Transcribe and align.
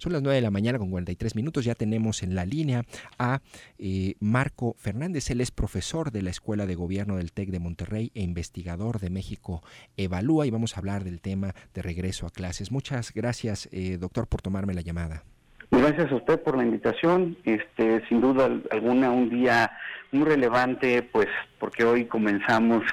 Son 0.00 0.14
las 0.14 0.22
9 0.22 0.36
de 0.36 0.40
la 0.40 0.50
mañana 0.50 0.78
con 0.78 0.90
43 0.90 1.36
minutos. 1.36 1.66
Ya 1.66 1.74
tenemos 1.74 2.22
en 2.22 2.34
la 2.34 2.46
línea 2.46 2.84
a 3.18 3.40
eh, 3.78 4.14
Marco 4.18 4.74
Fernández. 4.78 5.30
Él 5.30 5.42
es 5.42 5.50
profesor 5.50 6.10
de 6.10 6.22
la 6.22 6.30
Escuela 6.30 6.64
de 6.64 6.74
Gobierno 6.74 7.18
del 7.18 7.32
TEC 7.32 7.50
de 7.50 7.58
Monterrey 7.58 8.10
e 8.14 8.22
investigador 8.22 8.98
de 8.98 9.10
México 9.10 9.62
Evalúa 9.98 10.46
y 10.46 10.50
vamos 10.50 10.74
a 10.74 10.80
hablar 10.80 11.04
del 11.04 11.20
tema 11.20 11.52
de 11.74 11.82
regreso 11.82 12.26
a 12.26 12.30
clases. 12.30 12.72
Muchas 12.72 13.12
gracias, 13.12 13.68
eh, 13.72 13.98
doctor, 14.00 14.26
por 14.26 14.40
tomarme 14.40 14.72
la 14.72 14.80
llamada. 14.80 15.22
Gracias 15.70 16.10
a 16.10 16.16
usted 16.16 16.40
por 16.40 16.56
la 16.56 16.64
invitación. 16.64 17.36
Este, 17.44 18.02
sin 18.08 18.22
duda 18.22 18.48
alguna, 18.70 19.10
un 19.10 19.28
día 19.28 19.70
muy 20.12 20.24
relevante, 20.26 21.02
pues 21.02 21.28
porque 21.58 21.84
hoy 21.84 22.06
comenzamos 22.06 22.84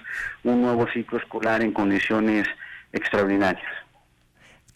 un 0.43 0.61
nuevo 0.61 0.85
ciclo 0.91 1.19
escolar 1.19 1.61
en 1.61 1.71
condiciones 1.71 2.45
extraordinarias. 2.91 3.86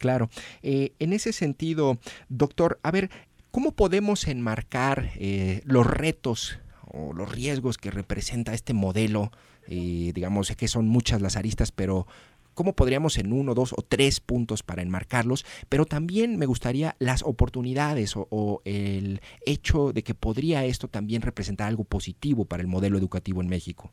Claro. 0.01 0.31
Eh, 0.63 0.93
en 0.97 1.13
ese 1.13 1.31
sentido, 1.31 1.99
doctor, 2.27 2.79
a 2.81 2.89
ver, 2.89 3.11
¿cómo 3.51 3.73
podemos 3.73 4.27
enmarcar 4.27 5.11
eh, 5.15 5.61
los 5.63 5.85
retos 5.85 6.57
o 6.87 7.13
los 7.13 7.31
riesgos 7.31 7.77
que 7.77 7.91
representa 7.91 8.55
este 8.55 8.73
modelo? 8.73 9.31
Eh, 9.67 10.11
digamos 10.15 10.55
que 10.55 10.67
son 10.67 10.87
muchas 10.87 11.21
las 11.21 11.37
aristas, 11.37 11.71
pero 11.71 12.07
cómo 12.55 12.73
podríamos 12.73 13.19
en 13.19 13.31
uno, 13.31 13.53
dos 13.53 13.73
o 13.73 13.83
tres 13.87 14.19
puntos 14.19 14.63
para 14.63 14.81
enmarcarlos, 14.81 15.45
pero 15.69 15.85
también 15.85 16.39
me 16.39 16.47
gustaría 16.47 16.95
las 16.97 17.21
oportunidades 17.21 18.15
o, 18.15 18.63
el 18.65 19.21
hecho 19.45 19.93
de 19.93 20.01
que 20.01 20.15
podría 20.15 20.65
esto 20.65 20.87
también 20.87 21.21
representar 21.21 21.67
algo 21.67 21.83
positivo 21.83 22.45
para 22.45 22.63
el 22.63 22.67
modelo 22.67 22.97
educativo 22.97 23.39
en 23.39 23.49
México. 23.49 23.91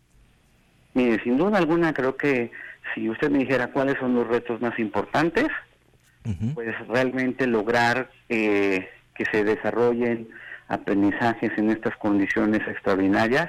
Mire, 0.94 1.22
sin 1.22 1.36
duda 1.36 1.58
alguna 1.58 1.92
creo 1.92 2.16
que 2.16 2.50
si 2.94 3.10
usted 3.10 3.30
me 3.30 3.40
dijera 3.40 3.70
cuáles 3.72 3.98
son 3.98 4.14
los 4.14 4.26
retos 4.26 4.60
más 4.62 4.78
importantes, 4.78 5.48
pues 6.54 6.76
realmente 6.88 7.46
lograr 7.46 8.10
eh, 8.28 8.88
que 9.14 9.24
se 9.26 9.44
desarrollen 9.44 10.28
aprendizajes 10.68 11.52
en 11.56 11.70
estas 11.70 11.96
condiciones 11.96 12.60
extraordinarias, 12.68 13.48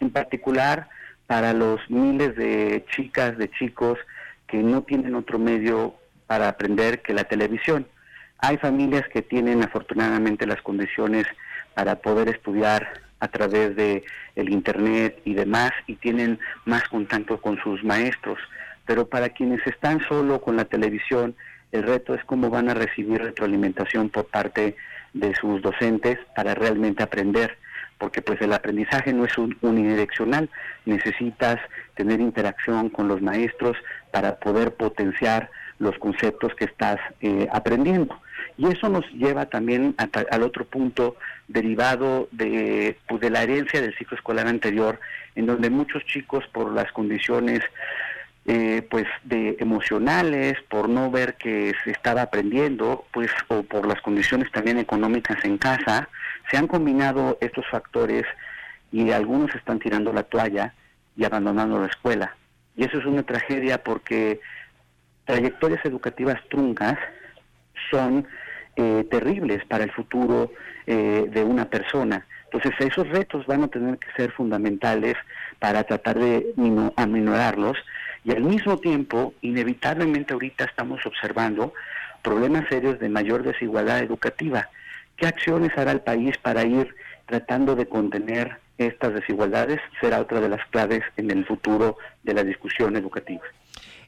en 0.00 0.10
particular 0.10 0.88
para 1.26 1.52
los 1.52 1.80
miles 1.90 2.36
de 2.36 2.84
chicas, 2.94 3.36
de 3.38 3.50
chicos 3.50 3.98
que 4.46 4.58
no 4.58 4.82
tienen 4.82 5.14
otro 5.14 5.38
medio 5.38 5.94
para 6.26 6.48
aprender 6.48 7.02
que 7.02 7.14
la 7.14 7.24
televisión. 7.24 7.86
Hay 8.38 8.58
familias 8.58 9.04
que 9.12 9.22
tienen 9.22 9.62
afortunadamente 9.62 10.46
las 10.46 10.60
condiciones 10.62 11.26
para 11.74 11.96
poder 11.96 12.28
estudiar 12.28 12.88
a 13.20 13.28
través 13.28 13.76
de 13.76 14.04
el 14.34 14.50
internet 14.50 15.20
y 15.24 15.34
demás 15.34 15.70
y 15.86 15.94
tienen 15.94 16.40
más 16.64 16.82
contacto 16.88 17.40
con 17.40 17.56
sus 17.62 17.84
maestros, 17.84 18.38
pero 18.84 19.08
para 19.08 19.28
quienes 19.28 19.64
están 19.66 20.00
solo 20.08 20.40
con 20.40 20.56
la 20.56 20.64
televisión, 20.64 21.36
el 21.72 21.82
reto 21.82 22.14
es 22.14 22.24
cómo 22.24 22.50
van 22.50 22.68
a 22.68 22.74
recibir 22.74 23.22
retroalimentación 23.22 24.08
por 24.10 24.26
parte 24.26 24.76
de 25.12 25.34
sus 25.34 25.60
docentes 25.60 26.18
para 26.34 26.54
realmente 26.54 27.02
aprender 27.02 27.58
porque 28.02 28.20
pues 28.20 28.40
el 28.40 28.52
aprendizaje 28.52 29.12
no 29.12 29.24
es 29.24 29.38
unidireccional, 29.38 30.50
necesitas 30.86 31.60
tener 31.94 32.18
interacción 32.18 32.88
con 32.88 33.06
los 33.06 33.22
maestros 33.22 33.76
para 34.10 34.40
poder 34.40 34.74
potenciar 34.74 35.52
los 35.78 35.96
conceptos 35.98 36.52
que 36.56 36.64
estás 36.64 36.98
eh, 37.20 37.46
aprendiendo. 37.52 38.20
Y 38.58 38.66
eso 38.66 38.88
nos 38.88 39.08
lleva 39.12 39.46
también 39.46 39.94
al 40.32 40.42
otro 40.42 40.64
punto 40.64 41.14
derivado 41.46 42.28
de, 42.32 42.98
pues, 43.06 43.20
de 43.20 43.30
la 43.30 43.44
herencia 43.44 43.80
del 43.80 43.96
ciclo 43.96 44.16
escolar 44.16 44.48
anterior, 44.48 44.98
en 45.36 45.46
donde 45.46 45.70
muchos 45.70 46.04
chicos 46.04 46.44
por 46.52 46.72
las 46.72 46.90
condiciones 46.90 47.60
eh, 48.44 48.82
pues 48.90 49.06
de 49.22 49.56
emocionales, 49.60 50.54
por 50.68 50.88
no 50.88 51.10
ver 51.10 51.34
que 51.34 51.74
se 51.84 51.92
estaba 51.92 52.22
aprendiendo, 52.22 53.04
pues 53.12 53.30
o 53.48 53.62
por 53.62 53.86
las 53.86 54.00
condiciones 54.00 54.50
también 54.50 54.78
económicas 54.78 55.44
en 55.44 55.58
casa, 55.58 56.08
se 56.50 56.56
han 56.56 56.66
combinado 56.66 57.38
estos 57.40 57.64
factores 57.70 58.24
y 58.90 59.10
algunos 59.12 59.54
están 59.54 59.78
tirando 59.78 60.12
la 60.12 60.24
toalla 60.24 60.74
y 61.16 61.24
abandonando 61.24 61.80
la 61.80 61.86
escuela. 61.86 62.36
Y 62.76 62.84
eso 62.84 62.98
es 62.98 63.06
una 63.06 63.22
tragedia 63.22 63.82
porque 63.82 64.40
trayectorias 65.24 65.84
educativas 65.84 66.40
truncas 66.48 66.98
son 67.90 68.26
eh, 68.76 69.06
terribles 69.10 69.64
para 69.66 69.84
el 69.84 69.92
futuro 69.92 70.50
eh, 70.86 71.26
de 71.30 71.44
una 71.44 71.66
persona. 71.66 72.26
Entonces 72.44 72.72
esos 72.80 73.08
retos 73.08 73.46
van 73.46 73.62
a 73.62 73.68
tener 73.68 73.98
que 73.98 74.10
ser 74.16 74.32
fundamentales 74.32 75.14
para 75.58 75.84
tratar 75.84 76.18
de 76.18 76.52
aminorarlos 76.96 77.78
y 78.24 78.30
al 78.30 78.42
mismo 78.42 78.78
tiempo, 78.78 79.34
inevitablemente 79.40 80.32
ahorita 80.32 80.64
estamos 80.64 81.04
observando 81.04 81.72
problemas 82.22 82.68
serios 82.68 82.98
de 83.00 83.08
mayor 83.08 83.42
desigualdad 83.42 83.98
educativa. 84.00 84.68
¿Qué 85.16 85.26
acciones 85.26 85.70
hará 85.76 85.92
el 85.92 86.00
país 86.00 86.36
para 86.38 86.64
ir 86.64 86.94
tratando 87.26 87.74
de 87.74 87.86
contener 87.86 88.58
estas 88.78 89.14
desigualdades? 89.14 89.80
Será 90.00 90.20
otra 90.20 90.40
de 90.40 90.48
las 90.48 90.64
claves 90.70 91.02
en 91.16 91.30
el 91.30 91.44
futuro 91.44 91.96
de 92.22 92.34
la 92.34 92.44
discusión 92.44 92.96
educativa. 92.96 93.42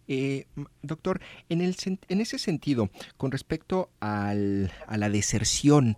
Eh, 0.07 0.47
doctor, 0.83 1.21
en, 1.49 1.61
el, 1.61 1.75
en 2.09 2.21
ese 2.21 2.39
sentido, 2.39 2.91
con 3.17 3.33
respecto 3.33 3.91
al, 4.01 4.71
a 4.87 4.97
la 4.99 5.09
deserción, 5.09 5.97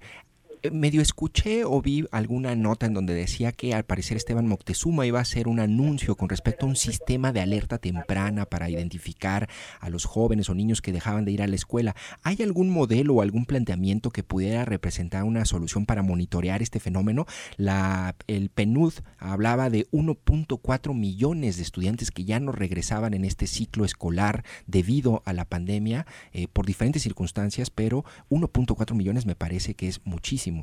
medio 0.70 1.02
escuché 1.02 1.64
o 1.64 1.80
vi 1.82 2.06
alguna 2.10 2.54
nota 2.54 2.86
en 2.86 2.94
donde 2.94 3.14
decía 3.14 3.52
que 3.52 3.74
al 3.74 3.84
parecer 3.84 4.16
Esteban 4.16 4.46
Moctezuma 4.46 5.06
iba 5.06 5.18
a 5.18 5.22
hacer 5.22 5.48
un 5.48 5.60
anuncio 5.60 6.16
con 6.16 6.28
respecto 6.28 6.66
a 6.66 6.68
un 6.68 6.76
sistema 6.76 7.32
de 7.32 7.40
alerta 7.40 7.78
temprana 7.78 8.46
para 8.46 8.70
identificar 8.70 9.48
a 9.80 9.90
los 9.90 10.04
jóvenes 10.04 10.48
o 10.48 10.54
niños 10.54 10.82
que 10.82 10.92
dejaban 10.92 11.24
de 11.24 11.32
ir 11.32 11.42
a 11.42 11.46
la 11.46 11.56
escuela. 11.56 11.94
¿Hay 12.22 12.42
algún 12.42 12.70
modelo 12.70 13.14
o 13.14 13.22
algún 13.22 13.46
planteamiento 13.46 14.10
que 14.10 14.22
pudiera 14.22 14.64
representar 14.64 15.24
una 15.24 15.44
solución 15.44 15.86
para 15.86 16.02
monitorear 16.02 16.62
este 16.62 16.80
fenómeno? 16.80 17.26
La, 17.56 18.14
el 18.26 18.50
PNUD 18.50 18.94
hablaba 19.18 19.70
de 19.70 19.88
1.4 19.90 20.94
millones 20.94 21.56
de 21.56 21.62
estudiantes 21.62 22.10
que 22.10 22.24
ya 22.24 22.40
no 22.40 22.52
regresaban 22.52 23.14
en 23.14 23.24
este 23.24 23.46
ciclo 23.46 23.84
escolar 23.84 24.44
debido 24.66 25.22
a 25.24 25.32
la 25.32 25.44
pandemia 25.44 26.06
eh, 26.32 26.48
por 26.48 26.66
diferentes 26.66 27.02
circunstancias, 27.02 27.70
pero 27.70 28.04
1.4 28.30 28.94
millones 28.94 29.26
me 29.26 29.34
parece 29.34 29.74
que 29.74 29.88
es 29.88 30.00
muchísimo 30.04 30.55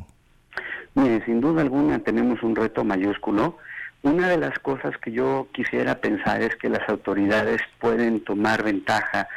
Mire, 0.96 1.26
sin 1.26 1.42
duda 1.42 1.62
alguna 1.62 2.00
tenemos 2.00 2.44
un 2.44 2.56
reto 2.56 2.84
mayúsculo. 2.84 3.58
Una 4.04 4.30
de 4.30 4.38
las 4.38 4.60
cosas 4.60 4.98
que 4.98 5.12
yo 5.12 5.48
quisiera 5.54 6.00
pensar 6.00 6.42
es 6.42 6.56
que 6.56 6.70
las 6.70 6.88
autoridades 6.90 7.62
pueden 7.80 8.24
tomar 8.24 8.64
ventaja 8.64 9.28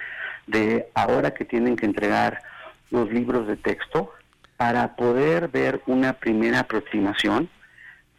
de 0.46 0.88
ahora 0.94 1.32
que 1.34 1.44
tienen 1.44 1.76
que 1.76 1.86
entregar 1.86 2.42
los 2.90 3.10
libros 3.10 3.46
de 3.46 3.56
texto 3.56 4.12
para 4.56 4.96
poder 4.96 5.48
ver 5.48 5.82
una 5.86 6.14
primera 6.14 6.60
aproximación 6.60 7.48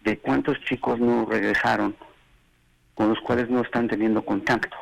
de 0.03 0.17
cuántos 0.19 0.59
chicos 0.63 0.99
no 0.99 1.25
regresaron, 1.25 1.95
con 2.93 3.09
los 3.09 3.19
cuales 3.19 3.49
no 3.49 3.61
están 3.61 3.87
teniendo 3.87 4.23
contacto, 4.23 4.77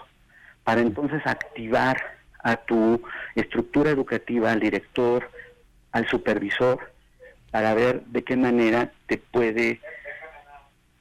para 0.63 0.81
entonces 0.81 1.21
activar 1.25 1.97
a 2.43 2.57
tu 2.57 3.01
estructura 3.33 3.89
educativa, 3.89 4.51
al 4.51 4.59
director, 4.59 5.29
al 5.91 6.07
supervisor, 6.07 6.94
para 7.55 7.73
ver 7.73 8.03
de 8.07 8.21
qué 8.21 8.35
manera 8.35 8.91
te 9.07 9.17
puede 9.17 9.79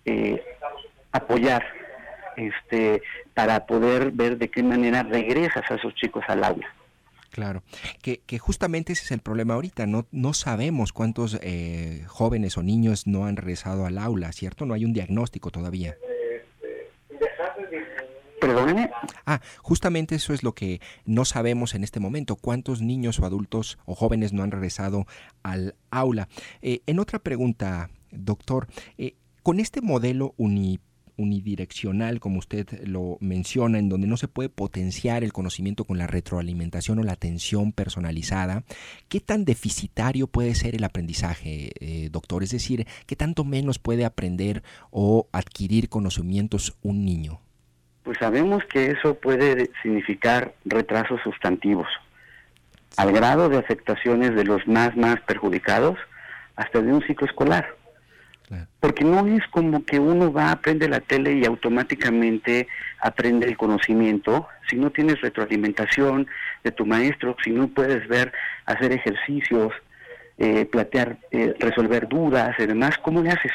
eh, 0.05 0.41
apoyar, 1.11 1.65
este, 2.37 3.03
para 3.35 3.67
poder 3.67 4.13
ver 4.13 4.39
de 4.39 4.49
qué 4.49 4.63
manera 4.63 5.03
regresas 5.03 5.69
a 5.69 5.75
esos 5.75 5.93
chicos 5.97 6.23
al 6.29 6.45
aula. 6.45 6.73
Claro, 7.31 7.65
que, 8.01 8.21
justamente 8.39 8.93
ese 8.93 9.03
es 9.03 9.11
el 9.11 9.19
problema 9.19 9.55
ahorita, 9.55 9.89
no, 9.89 10.07
no 10.13 10.33
sabemos 10.33 10.93
cuántos 10.93 11.41
eh, 11.43 12.05
jóvenes 12.07 12.57
o 12.57 12.63
niños 12.63 13.09
no 13.09 13.27
han 13.27 13.35
regresado 13.35 13.85
al 13.85 13.99
aula, 13.99 14.31
¿cierto? 14.31 14.65
No 14.65 14.75
hay 14.75 14.85
un 14.85 14.93
diagnóstico 14.93 15.51
todavía. 15.51 15.97
Ah, 19.27 19.41
justamente 19.63 20.15
eso 20.15 20.33
es 20.33 20.43
lo 20.43 20.55
que 20.55 20.81
no 21.05 21.25
sabemos 21.25 21.75
en 21.75 21.85
este 21.85 22.01
momento, 22.01 22.37
cuántos 22.37 22.83
niños 22.83 23.19
o 23.19 23.27
adultos 23.27 23.79
o 23.87 23.95
jóvenes 23.95 24.33
no 24.33 24.43
han 24.43 24.51
regresado 24.51 25.07
al 25.43 25.75
aula. 25.91 26.29
Eh, 26.63 26.83
en 26.87 26.99
otra 26.99 27.19
pregunta, 27.19 27.91
doctor, 28.11 28.69
eh, 28.99 29.17
con 29.43 29.61
este 29.61 29.81
modelo 29.81 30.35
unidireccional, 31.17 32.21
como 32.21 32.39
usted 32.39 32.87
lo 32.87 33.19
menciona, 33.21 33.79
en 33.79 33.89
donde 33.89 34.07
no 34.07 34.17
se 34.17 34.29
puede 34.29 34.49
potenciar 34.49 35.23
el 35.23 35.33
conocimiento 35.33 35.85
con 35.85 35.99
la 35.99 36.07
retroalimentación 36.07 36.99
o 36.99 37.03
la 37.03 37.13
atención 37.13 37.73
personalizada, 37.73 38.65
¿qué 39.09 39.21
tan 39.21 39.45
deficitario 39.45 40.27
puede 40.27 40.55
ser 40.55 40.75
el 40.75 40.85
aprendizaje, 40.85 41.73
eh, 41.81 42.09
doctor? 42.11 42.43
Es 42.43 42.51
decir, 42.51 42.87
¿qué 43.07 43.17
tanto 43.17 43.45
menos 43.45 43.79
puede 43.79 44.05
aprender 44.05 44.63
o 44.91 45.29
adquirir 45.33 45.89
conocimientos 45.89 46.77
un 46.83 47.05
niño? 47.05 47.41
Pues 48.05 48.19
sabemos 48.19 48.63
que 48.67 48.91
eso 48.91 49.15
puede 49.15 49.71
significar 49.83 50.55
retrasos 50.65 51.21
sustantivos, 51.23 51.89
al 52.97 53.13
grado 53.13 53.49
de 53.49 53.59
afectaciones 53.59 54.35
de 54.37 54.45
los 54.45 54.67
más, 54.69 54.97
más 54.97 55.21
perjudicados, 55.23 55.99
hasta 56.55 56.81
de 56.81 56.93
un 56.93 57.03
ciclo 57.03 57.27
escolar. 57.27 57.75
Porque 58.79 59.05
no 59.05 59.27
es 59.27 59.43
como 59.51 59.85
que 59.85 59.99
uno 59.99 60.31
va, 60.31 60.53
aprende 60.53 60.87
la 60.89 61.01
tele 61.01 61.33
y 61.33 61.47
automáticamente 61.47 62.69
aprende 63.01 63.49
el 63.49 63.57
conocimiento, 63.57 64.47
si 64.69 64.77
no 64.77 64.91
tienes 64.91 65.21
retroalimentación 65.23 66.27
de 66.63 66.71
tu 66.71 66.85
maestro, 66.85 67.37
si 67.43 67.51
no 67.51 67.69
puedes 67.69 68.07
ver, 68.07 68.33
hacer 68.67 68.93
ejercicios, 68.93 69.73
eh, 70.37 70.67
platear, 70.67 71.17
eh, 71.31 71.55
resolver 71.59 72.07
dudas 72.07 72.55
y 72.59 72.67
demás, 72.67 72.99
¿cómo 72.99 73.23
le 73.23 73.31
haces? 73.31 73.53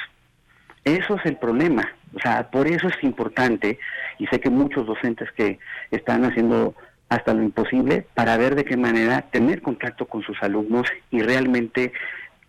Eso 0.97 1.15
es 1.15 1.25
el 1.25 1.37
problema. 1.37 1.87
O 2.15 2.19
sea, 2.19 2.49
por 2.49 2.67
eso 2.67 2.87
es 2.87 3.03
importante, 3.03 3.77
y 4.17 4.25
sé 4.27 4.39
que 4.39 4.49
muchos 4.49 4.87
docentes 4.87 5.31
que 5.33 5.59
están 5.91 6.25
haciendo 6.25 6.73
hasta 7.09 7.33
lo 7.33 7.43
imposible 7.43 8.07
para 8.15 8.37
ver 8.37 8.55
de 8.55 8.65
qué 8.65 8.75
manera 8.75 9.21
tener 9.21 9.61
contacto 9.61 10.05
con 10.07 10.23
sus 10.23 10.41
alumnos 10.41 10.87
y 11.11 11.21
realmente 11.21 11.93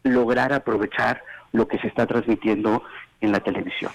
lograr 0.03 0.55
aprovechar 0.55 1.23
lo 1.53 1.69
que 1.69 1.79
se 1.79 1.89
está 1.89 2.07
transmitiendo 2.07 2.83
en 3.21 3.33
la 3.33 3.41
televisión. 3.41 3.93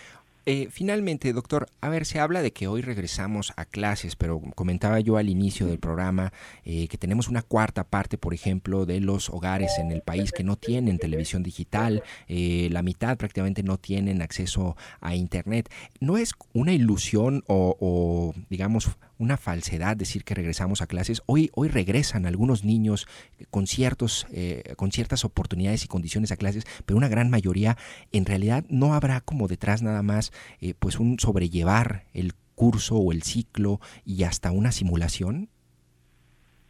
Eh, 0.47 0.67
finalmente, 0.69 1.33
doctor, 1.33 1.67
a 1.81 1.89
ver, 1.89 2.05
se 2.05 2.19
habla 2.19 2.43
de 2.43 2.53
que 2.53 2.67
hoy 2.67 2.81
regresamos 2.81 3.51
a 3.55 3.65
clases, 3.65 4.15
pero 4.15 4.39
comentaba 4.53 4.99
yo 4.99 5.17
al 5.17 5.27
inicio 5.27 5.65
del 5.65 5.79
programa 5.79 6.33
eh, 6.63 6.87
que 6.87 6.99
tenemos 6.99 7.29
una 7.29 7.41
cuarta 7.41 7.83
parte, 7.83 8.19
por 8.19 8.35
ejemplo, 8.35 8.85
de 8.85 8.99
los 8.99 9.31
hogares 9.31 9.71
en 9.79 9.91
el 9.91 10.01
país 10.01 10.31
que 10.31 10.43
no 10.43 10.55
tienen 10.55 10.99
televisión 10.99 11.41
digital, 11.41 12.03
eh, 12.27 12.69
la 12.71 12.83
mitad 12.83 13.17
prácticamente 13.17 13.63
no 13.63 13.77
tienen 13.77 14.21
acceso 14.21 14.77
a 15.01 15.15
Internet. 15.15 15.71
¿No 15.99 16.15
es 16.15 16.33
una 16.53 16.73
ilusión 16.73 17.43
o, 17.47 17.75
o 17.79 18.33
digamos, 18.49 18.89
una 19.17 19.37
falsedad 19.37 19.97
decir 19.97 20.23
que 20.23 20.35
regresamos 20.35 20.81
a 20.81 20.87
clases. 20.87 21.21
Hoy, 21.25 21.49
hoy 21.53 21.67
regresan 21.67 22.25
algunos 22.25 22.63
niños 22.63 23.07
con, 23.49 23.67
ciertos, 23.67 24.27
eh, 24.31 24.73
con 24.75 24.91
ciertas 24.91 25.25
oportunidades 25.25 25.85
y 25.85 25.87
condiciones 25.87 26.31
a 26.31 26.37
clases, 26.37 26.65
pero 26.85 26.97
una 26.97 27.07
gran 27.07 27.29
mayoría 27.29 27.77
en 28.11 28.25
realidad 28.25 28.65
no 28.69 28.93
habrá 28.93 29.21
como 29.21 29.47
detrás 29.47 29.81
nada 29.81 30.03
más 30.03 30.31
eh, 30.61 30.73
pues 30.77 30.99
un 30.99 31.19
sobrellevar 31.19 32.03
el 32.13 32.33
curso 32.55 32.95
o 32.95 33.11
el 33.11 33.23
ciclo 33.23 33.79
y 34.05 34.23
hasta 34.23 34.51
una 34.51 34.71
simulación. 34.71 35.49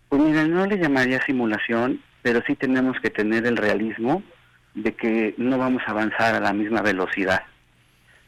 Pues 0.09 0.21
mira, 0.21 0.45
no 0.45 0.65
le 0.65 0.77
llamaría 0.77 1.21
simulación, 1.25 2.01
pero 2.21 2.41
sí 2.45 2.55
tenemos 2.55 2.99
que 2.99 3.09
tener 3.09 3.45
el 3.45 3.57
realismo 3.57 4.23
de 4.73 4.93
que 4.93 5.33
no 5.37 5.57
vamos 5.57 5.81
a 5.87 5.91
avanzar 5.91 6.35
a 6.35 6.39
la 6.39 6.53
misma 6.53 6.81
velocidad. 6.81 7.43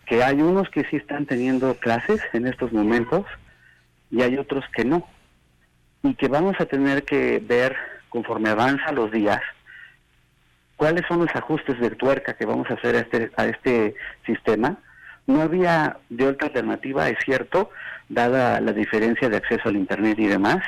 Que 0.05 0.23
hay 0.23 0.41
unos 0.41 0.69
que 0.69 0.85
sí 0.85 0.95
están 0.95 1.25
teniendo 1.25 1.75
clases 1.75 2.21
en 2.33 2.47
estos 2.47 2.71
momentos, 2.71 3.25
y 4.11 4.21
hay 4.21 4.37
otros 4.37 4.63
que 4.73 4.85
no. 4.85 5.07
Y 6.03 6.13
que 6.15 6.27
vamos 6.27 6.55
a 6.59 6.65
tener 6.65 7.03
que 7.03 7.41
ver 7.45 7.75
conforme 8.09 8.49
avanza 8.49 8.91
los 8.91 9.11
días 9.11 9.41
cuáles 10.77 11.03
son 11.07 11.19
los 11.19 11.35
ajustes 11.35 11.79
de 11.79 11.89
tuerca 11.91 12.35
que 12.35 12.45
vamos 12.45 12.69
a 12.69 12.75
hacer 12.75 12.95
a 12.95 12.99
este, 12.99 13.31
a 13.35 13.45
este 13.45 13.95
sistema. 14.25 14.77
No 15.25 15.41
había 15.41 15.97
de 16.09 16.27
otra 16.27 16.47
alternativa, 16.47 17.09
es 17.09 17.17
cierto, 17.25 17.71
dada 18.07 18.61
la 18.61 18.71
diferencia 18.71 19.27
de 19.27 19.37
acceso 19.37 19.67
al 19.67 19.75
Internet 19.75 20.17
y 20.19 20.27
demás, 20.27 20.63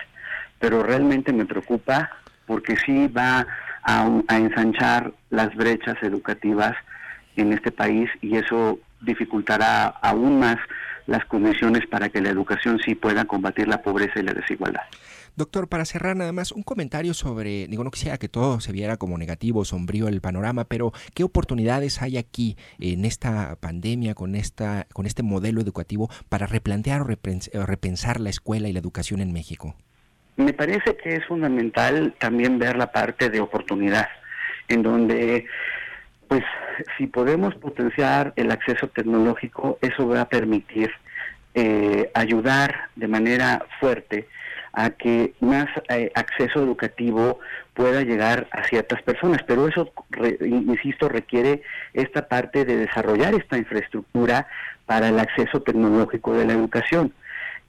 pero 0.60 0.84
realmente 0.84 1.32
me 1.32 1.46
preocupa 1.46 2.10
porque 2.46 2.76
sí 2.76 3.08
va 3.08 3.46
a, 3.84 4.10
a 4.28 4.38
ensanchar 4.38 5.14
las 5.30 5.56
brechas 5.56 5.96
educativas 6.02 6.76
en 7.38 7.54
este 7.54 7.72
país 7.72 8.10
y 8.22 8.36
eso 8.36 8.80
dificultará 9.02 9.86
aún 10.02 10.40
más 10.40 10.58
las 11.10 11.26
condiciones 11.26 11.88
para 11.88 12.10
que 12.10 12.22
la 12.22 12.30
educación 12.30 12.80
sí 12.86 12.96
pueda 12.96 13.26
combatir 13.26 13.68
la 13.68 13.82
pobreza 13.82 14.20
y 14.20 14.24
la 14.24 14.34
desigualdad. 14.34 14.84
Doctor, 15.36 15.68
para 15.68 15.86
cerrar 15.86 16.16
nada 16.16 16.32
más, 16.34 16.52
un 16.52 16.64
comentario 16.64 17.14
sobre, 17.14 17.68
digo, 17.68 17.84
no 17.84 17.92
quisiera 17.92 18.18
que 18.18 18.30
todo 18.30 18.60
se 18.60 18.72
viera 18.72 18.98
como 18.98 19.18
negativo, 19.18 19.66
sombrío 19.66 20.08
el 20.08 20.22
panorama, 20.22 20.66
pero 20.66 20.92
¿qué 21.16 21.24
oportunidades 21.24 22.02
hay 22.02 22.18
aquí 22.18 22.58
en 22.80 23.06
esta 23.06 23.56
pandemia, 23.60 24.16
con, 24.16 24.36
esta, 24.36 24.86
con 24.94 25.06
este 25.06 25.24
modelo 25.24 25.62
educativo, 25.62 26.10
para 26.30 26.46
replantear 26.46 27.02
o 27.02 27.66
repensar 27.66 28.20
la 28.20 28.30
escuela 28.30 28.68
y 28.68 28.74
la 28.74 28.80
educación 28.80 29.22
en 29.22 29.34
México? 29.34 29.76
Me 30.36 30.54
parece 30.54 30.96
que 30.96 31.16
es 31.16 31.26
fundamental 31.26 32.14
también 32.20 32.60
ver 32.60 32.78
la 32.78 32.92
parte 32.92 33.30
de 33.30 33.40
oportunidad, 33.40 34.08
en 34.68 34.84
donde 34.84 35.46
pues 36.28 36.44
si 36.98 37.08
podemos 37.08 37.56
potenciar 37.56 38.34
el 38.36 38.52
acceso 38.52 38.88
tecnológico, 38.88 39.78
eso 39.82 40.08
va 40.08 40.22
a 40.22 40.30
permitir 40.30 40.92
eh, 41.54 42.12
ayudar 42.14 42.90
de 42.96 43.08
manera 43.08 43.66
fuerte 43.80 44.28
a 44.74 44.92
que 44.92 45.34
más 45.40 45.68
eh, 45.90 46.12
acceso 46.16 46.60
educativo 46.60 47.40
pueda 47.74 48.02
llegar 48.02 48.48
a 48.52 48.64
ciertas 48.64 49.02
personas, 49.02 49.42
pero 49.48 49.68
eso, 49.68 49.92
insisto, 50.42 51.10
requiere 51.10 51.64
esta 51.94 52.28
parte 52.28 52.66
de 52.66 52.78
desarrollar 52.78 53.34
esta 53.34 53.58
infraestructura 53.58 54.48
para 54.86 55.10
el 55.10 55.20
acceso 55.20 55.62
tecnológico 55.62 56.34
de 56.34 56.46
la 56.46 56.54
educación. 56.54 57.14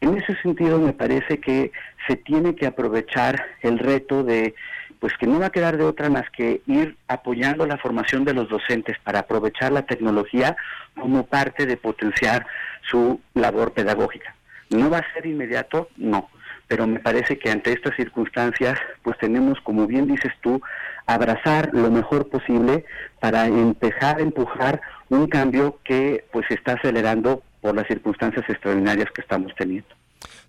En 0.00 0.16
ese 0.16 0.34
sentido, 0.42 0.78
me 0.78 0.92
parece 0.92 1.38
que 1.38 1.72
se 2.06 2.16
tiene 2.16 2.54
que 2.54 2.66
aprovechar 2.66 3.44
el 3.62 3.78
reto 3.78 4.24
de 4.24 4.54
pues 5.00 5.14
que 5.18 5.26
no 5.26 5.40
va 5.40 5.46
a 5.46 5.50
quedar 5.50 5.76
de 5.78 5.84
otra 5.84 6.10
más 6.10 6.28
que 6.30 6.62
ir 6.66 6.96
apoyando 7.08 7.66
la 7.66 7.78
formación 7.78 8.24
de 8.24 8.34
los 8.34 8.48
docentes 8.48 8.98
para 9.02 9.20
aprovechar 9.20 9.72
la 9.72 9.86
tecnología 9.86 10.56
como 10.94 11.26
parte 11.26 11.66
de 11.66 11.76
potenciar 11.76 12.46
su 12.88 13.20
labor 13.34 13.72
pedagógica. 13.72 14.34
¿No 14.68 14.90
va 14.90 14.98
a 14.98 15.12
ser 15.14 15.26
inmediato? 15.26 15.88
No, 15.96 16.28
pero 16.68 16.86
me 16.86 17.00
parece 17.00 17.38
que 17.38 17.50
ante 17.50 17.72
estas 17.72 17.96
circunstancias, 17.96 18.78
pues 19.02 19.18
tenemos, 19.18 19.58
como 19.62 19.86
bien 19.86 20.06
dices 20.06 20.32
tú, 20.42 20.60
abrazar 21.06 21.70
lo 21.72 21.90
mejor 21.90 22.28
posible 22.28 22.84
para 23.18 23.46
empezar 23.46 24.18
a 24.18 24.22
empujar 24.22 24.80
un 25.08 25.26
cambio 25.26 25.80
que 25.82 26.24
pues 26.30 26.46
se 26.48 26.54
está 26.54 26.74
acelerando 26.74 27.42
por 27.60 27.74
las 27.74 27.88
circunstancias 27.88 28.44
extraordinarias 28.48 29.08
que 29.12 29.22
estamos 29.22 29.52
teniendo. 29.58 29.88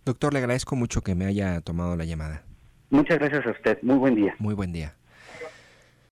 Doctor, 0.06 0.34
le 0.34 0.40
agradezco 0.40 0.76
mucho 0.76 1.02
que 1.02 1.16
me 1.16 1.26
haya 1.26 1.62
tomado 1.62 1.96
la 1.96 2.06
llamada. 2.06 2.44
Muchas 2.92 3.20
gracias 3.20 3.46
a 3.46 3.52
usted. 3.52 3.80
Muy 3.82 3.96
buen 3.96 4.16
día. 4.16 4.36
Muy 4.38 4.54
buen 4.54 4.72
día. 4.72 4.94